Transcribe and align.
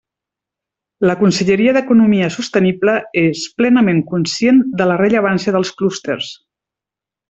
La 1.09 1.15
Conselleria 1.19 1.75
d'Economia 1.77 2.31
Sostenible 2.37 2.97
és 3.25 3.45
plenament 3.61 4.03
conscient 4.17 4.65
de 4.83 4.91
la 4.93 5.01
rellevància 5.07 5.59
dels 5.59 5.75
clústers. 5.83 6.37